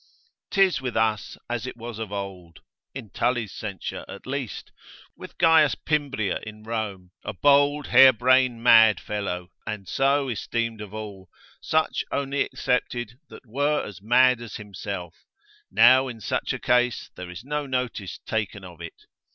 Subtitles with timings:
[0.49, 2.61] 'Tis with us, as it was of old
[2.95, 4.71] (in Tully's censure at least)
[5.15, 5.67] with C.
[5.85, 11.29] Pimbria in Rome, a bold, hair brain, mad fellow, and so esteemed of all,
[11.61, 15.13] such only excepted, that were as mad as himself:
[15.69, 19.03] now in such a case there is no notice taken of it.